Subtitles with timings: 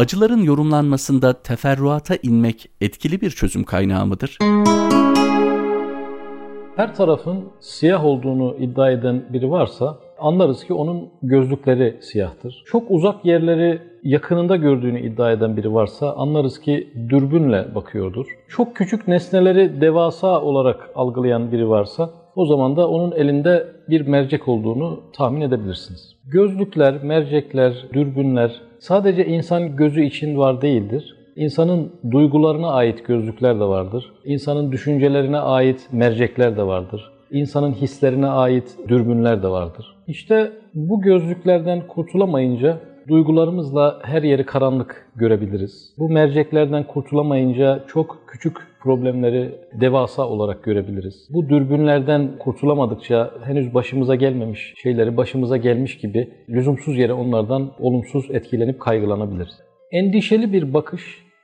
[0.00, 4.38] acıların yorumlanmasında teferruata inmek etkili bir çözüm kaynağı mıdır?
[6.76, 12.62] Her tarafın siyah olduğunu iddia eden biri varsa anlarız ki onun gözlükleri siyahtır.
[12.66, 18.26] Çok uzak yerleri yakınında gördüğünü iddia eden biri varsa anlarız ki dürbünle bakıyordur.
[18.48, 24.48] Çok küçük nesneleri devasa olarak algılayan biri varsa o zaman da onun elinde bir mercek
[24.48, 26.16] olduğunu tahmin edebilirsiniz.
[26.24, 31.16] Gözlükler, mercekler, dürbünler sadece insan gözü için var değildir.
[31.36, 34.12] İnsanın duygularına ait gözlükler de vardır.
[34.24, 37.10] İnsanın düşüncelerine ait mercekler de vardır.
[37.30, 39.96] İnsanın hislerine ait dürbünler de vardır.
[40.06, 42.78] İşte bu gözlüklerden kurtulamayınca
[43.10, 45.94] duygularımızla her yeri karanlık görebiliriz.
[45.98, 51.28] Bu merceklerden kurtulamayınca çok küçük problemleri devasa olarak görebiliriz.
[51.30, 58.80] Bu dürbünlerden kurtulamadıkça henüz başımıza gelmemiş şeyleri başımıza gelmiş gibi lüzumsuz yere onlardan olumsuz etkilenip
[58.80, 59.60] kaygılanabiliriz.
[59.92, 61.02] Endişeli bir bakış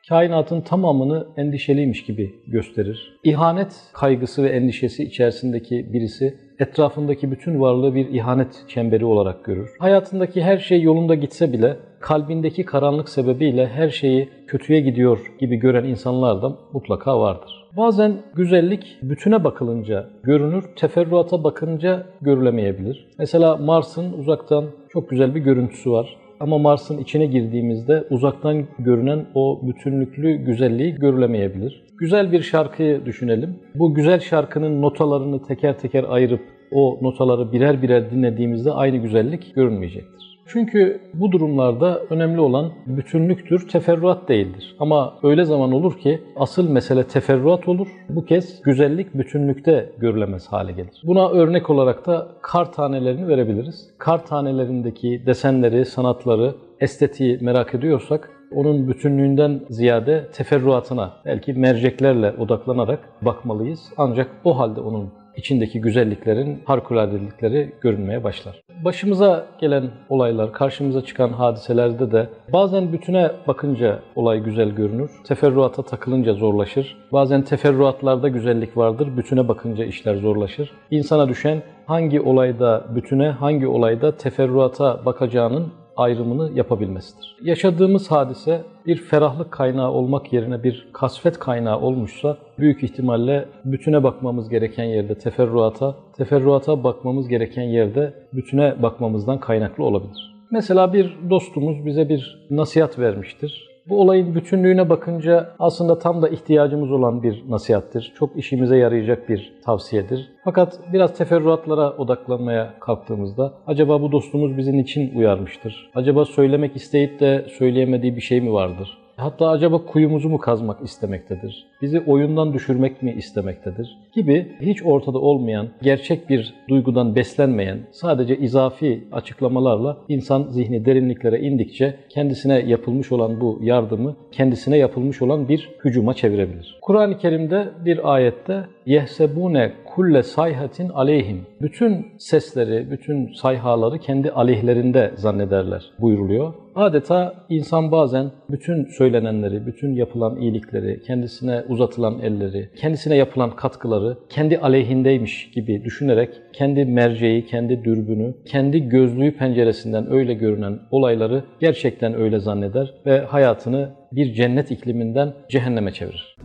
[0.09, 3.19] kainatın tamamını endişeliymiş gibi gösterir.
[3.25, 9.71] İhanet kaygısı ve endişesi içerisindeki birisi etrafındaki bütün varlığı bir ihanet çemberi olarak görür.
[9.79, 15.85] Hayatındaki her şey yolunda gitse bile kalbindeki karanlık sebebiyle her şeyi kötüye gidiyor gibi gören
[15.85, 17.67] insanlar da mutlaka vardır.
[17.77, 23.09] Bazen güzellik bütüne bakılınca görünür, teferruata bakınca görülemeyebilir.
[23.19, 26.17] Mesela Mars'ın uzaktan çok güzel bir görüntüsü var.
[26.41, 31.86] Ama Mars'ın içine girdiğimizde uzaktan görünen o bütünlüklü güzelliği görülemeyebilir.
[31.99, 33.59] Güzel bir şarkıyı düşünelim.
[33.75, 40.36] Bu güzel şarkının notalarını teker teker ayırıp o notaları birer birer dinlediğimizde aynı güzellik görünmeyecektir.
[40.49, 44.77] Çünkü bu durumlarda önemli olan bütünlüktür, teferruat değildir.
[44.81, 47.89] Ama öyle zaman olur ki asıl mesele teferruat olur.
[48.09, 51.03] Bu kez güzellik bütünlükte görülemez hale gelir.
[51.05, 53.91] Buna örnek olarak da kar tanelerini verebiliriz.
[53.99, 63.81] Kar tanelerindeki desenleri, sanatları, estetiği merak ediyorsak onun bütünlüğünden ziyade teferruatına, belki merceklerle odaklanarak bakmalıyız.
[63.97, 68.63] Ancak o halde onun içindeki güzelliklerin harikuladelikleri görünmeye başlar.
[68.85, 76.35] Başımıza gelen olaylar, karşımıza çıkan hadiselerde de bazen bütüne bakınca olay güzel görünür, teferruata takılınca
[76.35, 76.97] zorlaşır.
[77.13, 80.71] Bazen teferruatlarda güzellik vardır, bütüne bakınca işler zorlaşır.
[80.91, 87.37] İnsana düşen hangi olayda bütüne, hangi olayda teferruata bakacağının ayrımını yapabilmesidir.
[87.43, 94.49] Yaşadığımız hadise bir ferahlık kaynağı olmak yerine bir kasvet kaynağı olmuşsa büyük ihtimalle bütüne bakmamız
[94.49, 100.37] gereken yerde teferruata, teferruata bakmamız gereken yerde bütüne bakmamızdan kaynaklı olabilir.
[100.51, 103.76] Mesela bir dostumuz bize bir nasihat vermiştir.
[103.89, 108.13] Bu olayın bütünlüğüne bakınca aslında tam da ihtiyacımız olan bir nasihattir.
[108.19, 110.33] Çok işimize yarayacak bir tavsiyedir.
[110.45, 115.91] Fakat biraz teferruatlara odaklanmaya kalktığımızda acaba bu dostumuz bizim için uyarmıştır?
[115.95, 118.99] Acaba söylemek isteyip de söyleyemediği bir şey mi vardır?
[119.17, 121.67] Hatta acaba kuyumuzu mu kazmak istemektedir?
[121.83, 123.99] Bizi oyundan düşürmek mi istemektedir?
[124.13, 131.95] Gibi hiç ortada olmayan, gerçek bir duygudan beslenmeyen, sadece izafi açıklamalarla insan zihni derinliklere indikçe
[132.09, 136.79] kendisine yapılmış olan bu yardımı kendisine yapılmış olan bir hücuma çevirebilir.
[136.83, 141.47] Kur'an-ı Kerim'de bir ayette yehsebune kulle sayhatin aleyhim.
[141.63, 146.55] Bütün sesleri, bütün sayhaları kendi aleyhlerinde zannederler buyuruluyor.
[146.75, 154.59] Adeta insan bazen bütün söylenenleri, bütün yapılan iyilikleri, kendisine uzatılan elleri, kendisine yapılan katkıları kendi
[154.59, 162.39] aleyhindeymiş gibi düşünerek kendi merceği, kendi dürbünü, kendi gözlüğü penceresinden öyle görünen olayları gerçekten öyle
[162.39, 166.37] zanneder ve hayatını bir cennet ikliminden cehenneme çevirir.